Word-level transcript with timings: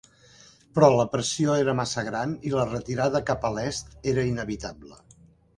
Però 0.77 0.87
la 0.99 1.05
pressió 1.11 1.57
era 1.65 1.75
massa 1.81 2.05
gran 2.09 2.35
i 2.51 2.55
la 2.55 2.65
retirada 2.71 3.21
cap 3.31 3.47
a 3.51 3.55
l'est 3.59 3.97
era 4.15 4.29
inevitable. 4.31 5.03